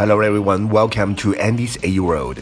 [0.00, 2.38] Hello everyone, welcome to Andy's A World。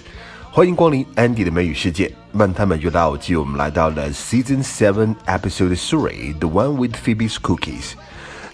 [0.52, 2.14] 欢迎光临 Andy 的美语世界。
[2.30, 7.94] 漫谈美剧老友记，我们来到了 Season Seven Episode Three, The One with Phoebe's Cookies。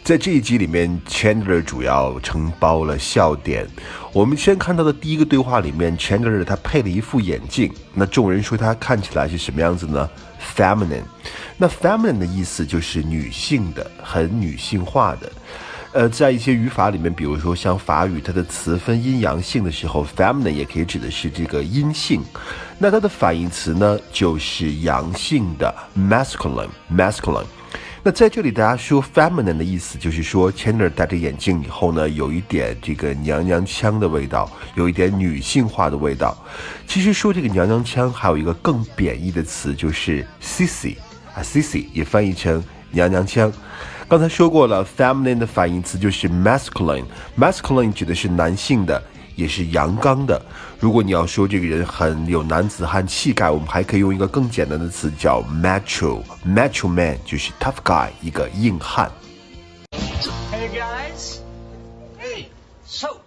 [0.03, 3.69] 在这一集里面，Chandler 主要承包了笑点。
[4.15, 10.09] 我们先看到的第一个对话里面，Chandler 他配了一副眼镜，那众人说他看起来是什么样子呢
[10.57, 11.05] ？Feminine。
[11.59, 15.31] 那 feminine 的意思就是女性的，很女性化的。
[15.95, 22.21] 呃，在一些语法里面，比如说像法语，它的词分阴阳性的时候，feminine 也可以指的是这个阴性。
[22.79, 27.47] 那它的反义词呢，就是阳性的 masculine，masculine。
[28.03, 36.37] 那在这里，大家说 feminine 的意思，就是说 Chandler 戴着眼镜以后呢，有一点这个娘娘腔的味道，有一点女性化的味道。
[36.89, 40.97] 其实说这个娘娘腔，还有一个更贬义的词，就是 sissy
[41.37, 43.53] 啊，sissy 也翻译成娘娘腔。
[44.08, 49.04] 刚才说过了，feminine 的反义词就是 masculine，masculine 指的是男性的，
[49.36, 50.42] 也是阳刚的。
[50.80, 59.12] 如果你要说这个人很有男子汉气概，我们还可以用一个更简单的词叫 macho，macho man 就是 tough guy，一个硬汉。
[60.52, 61.40] Hey guys.
[62.18, 62.46] Hey.
[62.86, 63.22] So,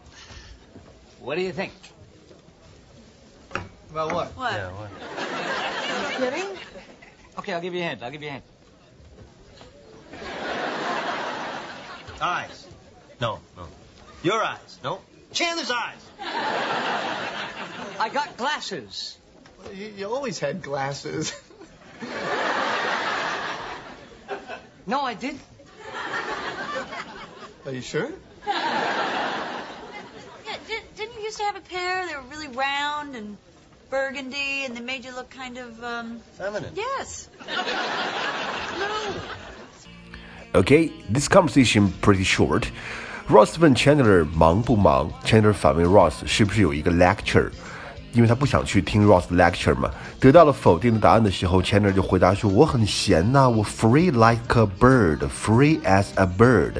[1.22, 1.70] what do you think?
[3.92, 4.28] About what?
[4.34, 4.52] What?
[4.54, 4.90] Yeah, what?
[6.18, 6.56] You kidding?
[7.36, 8.02] Okay, I'll give you a hint.
[8.02, 8.42] I'll give you a hint.
[12.21, 12.67] Eyes.
[13.21, 13.67] No, no.
[14.23, 14.79] Your eyes.
[14.83, 15.01] No.
[15.33, 16.01] Chandler's eyes.
[17.99, 19.17] I got glasses.
[19.73, 21.33] You, you always had glasses.
[24.85, 25.37] No, I did.
[27.65, 28.09] Are you sure?
[28.45, 29.63] Yeah,
[30.67, 32.07] did, didn't you used to have a pair?
[32.07, 33.37] They were really round and
[33.89, 36.21] burgundy, and they made you look kind of, um.
[36.37, 36.73] Feminine.
[36.75, 37.27] Yes.
[40.56, 42.64] Okay, this conversation pretty short.
[43.28, 47.50] Ross 问 Chandler 忙不忙，Chandler 反问 Ross 是不是有一个 lecture，
[48.12, 49.90] 因为他不想去听 Ross 的 lecture 嘛。
[50.20, 56.74] 得到了否定的答案的时候，Chandler 就回答说：“我很闲呐、我 free like a bird，free as a bird。”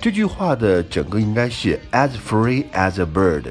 [0.00, 3.42] 这句话的整个应该是 as free as a bird，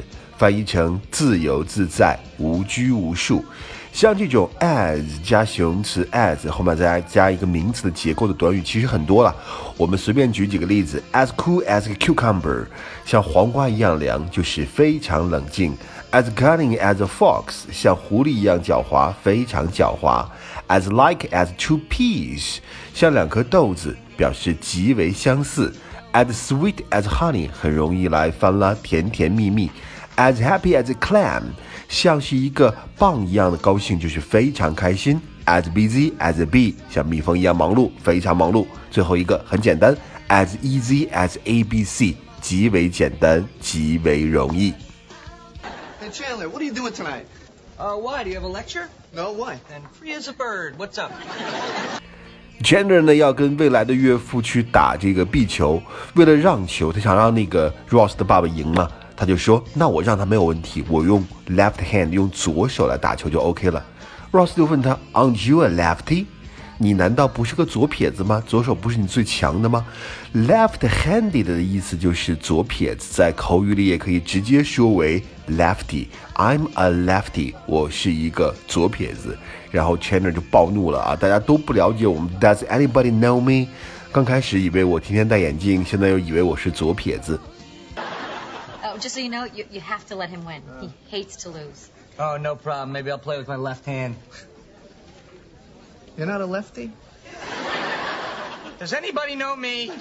[0.42, 3.44] 翻译成自由自在、无拘无束。
[3.92, 9.32] 像这种 as 加形容词 as 后面再加一个名词的结构的短语，其实很多了。
[9.76, 12.66] 我们随便举几个例子：as cool as a cucumber，
[13.04, 15.76] 像黄瓜一样凉，就是非常冷静
[16.10, 20.26] ；as cunning as a fox，像狐狸一样狡猾，非常狡猾
[20.66, 22.56] ；as like as two peas，
[22.92, 25.72] 像两颗豆子，表示极为相似
[26.12, 29.70] ；as sweet as honey，很容易来翻啦，甜甜蜜蜜
[30.22, 31.42] ；as happy as a clam。
[31.88, 35.20] 像是一个蚌一样的高兴，就是非常开心。
[35.44, 38.66] As busy as a bee，像蜜蜂一样忙碌，非常忙碌。
[38.90, 39.94] 最后一个很简单
[40.28, 44.72] ，as easy as A B C，极为简单，极为容易。
[46.00, 47.24] Hey, Chandler, what are you doing tonight?
[47.76, 48.22] Uh, why?
[48.24, 48.86] Do you have a lecture?
[49.14, 49.58] No, why?
[49.74, 50.76] And free as a bird.
[50.78, 51.12] What's up?
[52.62, 55.82] Chandler 呢要跟未来的岳父去打这个壁球，
[56.14, 63.84] 为了让球，他想让那个 Ross 的爸爸赢嘛，他就说：“那我让他没有问题，我用 left hand 用左手来打球就 OK 了。
[64.32, 66.26] ”Ross 就问他：“Aren't you a lefty？”
[66.78, 68.42] 你难道不是个左撇子吗？
[68.44, 69.86] 左手不是你最强的吗
[70.34, 76.08] ？Left-handed 的意思就是左撇子，在口语里也可以直接说为 lefty。
[76.34, 79.38] I'm a lefty，我是一个左撇子。
[79.70, 81.14] 然后 Chandler 就暴怒了啊！
[81.14, 83.68] 大家都不了解我们，Does anybody know me？
[84.10, 87.38] 刚开始以为我天天戴眼镜，现在又以为我是左撇子。
[89.01, 90.61] Oh, just so you know, you, you have to let him win.
[90.79, 91.89] He hates to lose.
[92.19, 92.91] Oh, no problem.
[92.91, 94.15] Maybe I'll play with my left hand.
[96.17, 96.91] You're not a lefty?
[98.79, 99.91] Does anybody know me?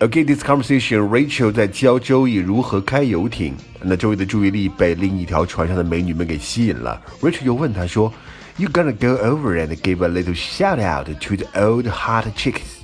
[0.00, 3.56] Okay, this conversation, Rachel 在教周易如何开游艇。
[3.82, 7.02] 那周易的注意力被另一条船上的美女们给吸引了。
[7.20, 8.12] Rachel 就问他说：“
[8.56, 12.78] You gonna go over and give a little shout out to the old hot chicks?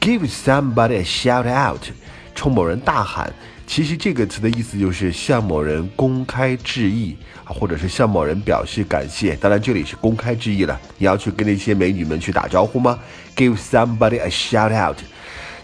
[0.00, 1.90] Give somebody a shout out，
[2.34, 3.32] 冲某人大喊。
[3.73, 9.35] 其实这个词的意思就是向某人公开致意，或者是向某人表示感谢。
[9.37, 10.79] 当然这里是公开致意了。
[10.99, 12.99] 你要去跟那些美女们去打招呼吗
[13.35, 14.99] ？Give somebody a shout out。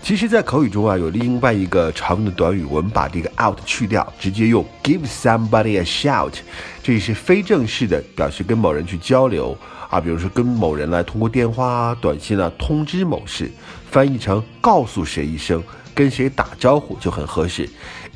[0.02, 6.34] 其实，在口语中啊，有另外一个常用的短语，我们把这个 out 去掉，直接用 give somebody a shout，
[6.82, 9.56] 这是非正式的，表示跟某人去交流
[9.88, 13.52] 啊，比如说跟某人来通过电话啊、短信啊通知某事，
[13.92, 15.62] 翻译成告诉谁一声，
[15.94, 17.70] 跟谁打招呼就很合适。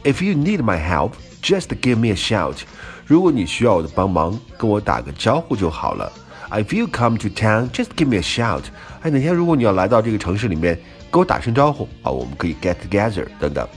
[0.05, 1.13] If you need my help,
[1.43, 2.59] just give me a shout。
[3.07, 6.13] 如果你需要我的帮忙，跟我打个招呼就好了。
[6.51, 8.65] If you come to town, just give me a shout。
[9.03, 10.79] 哎，哪天如果你要来到这个城市里面，
[11.13, 13.69] 给我打声招呼啊，我们可以 get together 等等。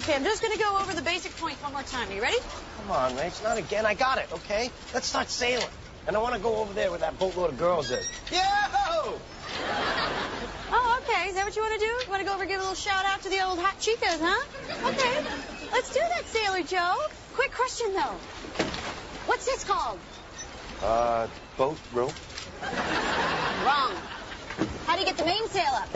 [0.00, 2.08] Okay, I'm just gonna go over the basic points one more time.
[2.08, 2.40] Are you ready?
[2.78, 3.86] Come on, Rach, not again.
[3.86, 4.70] I got it, okay?
[4.92, 5.68] Let's start sailing.
[6.06, 8.06] And I want to go over there where that boatload of girls is.
[8.30, 8.38] Yo!
[11.29, 11.85] Is that what you want to do?
[11.85, 13.77] You want to go over and give a little shout out to the old hot
[13.79, 14.89] chicas, huh?
[14.89, 15.69] Okay.
[15.71, 16.97] Let's do that, Sailor Joe.
[17.35, 18.17] Quick question, though.
[19.27, 19.99] What's this called?
[20.81, 22.13] Uh, boat rope?
[23.63, 23.93] Wrong.
[24.87, 25.89] How do you get the mainsail up?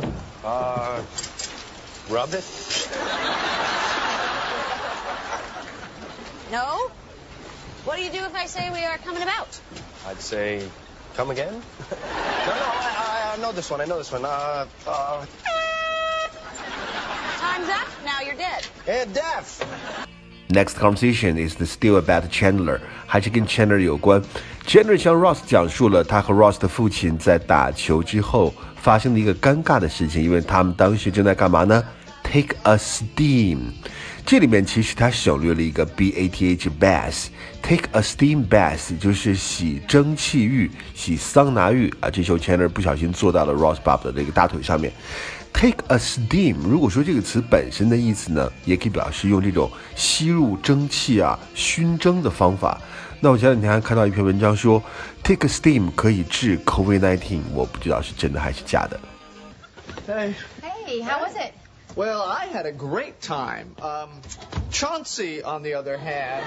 [0.44, 1.02] Uh,
[2.12, 2.46] rub it?
[6.52, 6.92] No.
[7.86, 9.60] What do you do if I say we are coming about?
[10.06, 10.62] I'd say,
[11.16, 11.54] come again?
[11.92, 12.83] no, no,
[13.33, 13.81] I, I, I know this one.
[13.81, 14.25] I know this one.
[14.25, 15.25] Uh, uh,
[17.41, 17.89] Time's up.
[18.05, 18.67] Now you're dead.
[18.89, 19.65] and deaf.
[20.51, 24.23] Next conversation is still about Chandler，还是跟 Chandler 有关。
[24.67, 31.85] Chandler 向 Ross 讲述了他和 Ross 的父亲在打球之后发生的一个尴尬的事情，因为他们当时正在干嘛呢
[32.34, 33.60] ？Take a steam。
[34.26, 37.28] 这里面其实它省略了一个 b a t h bath。
[37.62, 42.10] Take a steam bath 就是洗蒸汽浴、洗桑拿浴啊。
[42.10, 44.92] 这时候 Chandler 不小心坐到了 Ross Bob 的这个大腿上面。
[45.54, 52.82] Take a steam，如果说这个词本身的意思呢，也可以表示用这种吸入蒸汽啊、熏蒸的方法。
[53.20, 54.82] 那我前两天还看到一篇文章说
[55.22, 59.00] ，take a steam 可以治 COVID-19，我不知道是真的还是假的。
[60.08, 60.34] Hey.
[60.62, 61.54] Hey, how was it?
[61.96, 63.76] Well, I had a great time.
[63.80, 64.10] Um,
[64.72, 66.44] Chauncey, on the other hand,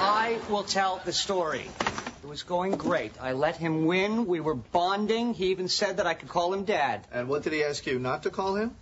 [0.00, 1.68] I will tell the story.
[2.22, 3.12] It was going great.
[3.20, 4.26] I let him win.
[4.26, 5.34] We were bonding.
[5.34, 7.06] He even said that I could call him Dad.
[7.12, 8.74] and what did he ask you not to call him?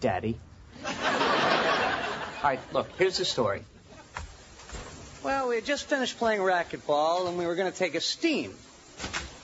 [0.00, 0.40] Daddy.
[0.84, 0.90] All
[2.42, 3.62] right, look, here's the story.
[5.22, 8.52] Well, we had just finished playing racquetball and we were going to take a steam.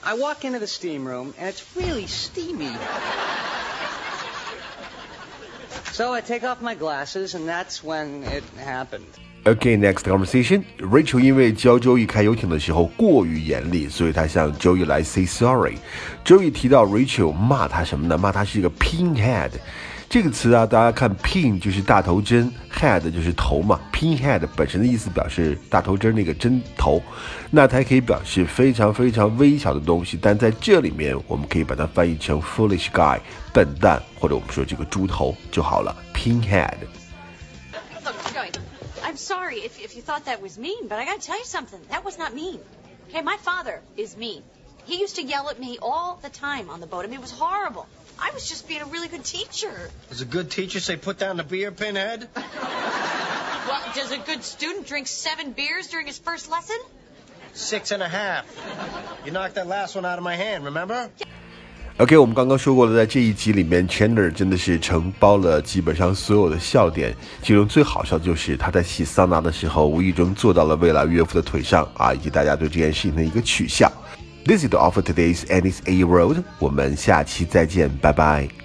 [0.03, 2.73] I walk into the steam room and it's really steamy.
[6.00, 9.06] So I take off my glasses and that's when it happened.
[9.46, 10.64] Okay, next conversation.
[10.80, 18.18] Rachel 因为教 Joey 开游艇的时候过于严厉，所以她向 Joey 来 say sorry。Joey 提到 Rachel 骂他什么呢？
[18.18, 19.52] 骂他是一个 pinhead。
[20.11, 23.79] 这个词啊，大家看 pin 就是大头针，head 就是头嘛。
[23.93, 27.01] pinhead 本身的意思表示大头针那个针头，
[27.49, 33.21] 那它还可以表示非常非常微小的东西，但在这里面我们可以把它翻译成 foolish guy，
[33.53, 35.97] 笨蛋，或者我们说这个猪头就好了。
[36.13, 36.75] pinhead。
[38.05, 38.17] Look,
[39.05, 41.79] I'm sorry if, if you thought that was mean, but I gotta tell you something.
[41.89, 42.59] That was not mean.
[43.09, 44.43] Okay, my father is mean.
[44.87, 47.05] He used to yell at me all the time on the boat.
[47.05, 47.87] I mean, it was horrible.
[48.21, 49.91] I was just being a really good teacher.
[50.11, 52.29] Does a good teacher say put down the beer, pinhead?
[53.67, 56.77] Well, does a good student drink seven beers during his first lesson?
[57.55, 58.45] Six and a half.
[59.25, 61.09] You knocked that last one out of my hand, remember?
[61.99, 73.93] OK，我们刚刚说过了，在这一集里面，Chandler 真的是承包了基本上所有的笑点，其中最好笑的就是他在洗桑拿的时候，无意中坐到了未来岳父的腿上啊，以及大家对这件事情的一个取笑。
[74.46, 78.59] This is the offer today's Annie's A Road，我们下期再见，拜拜。